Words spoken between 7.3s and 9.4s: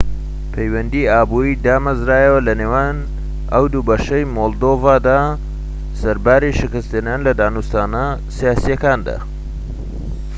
دانوستانە سیاسییەکاندا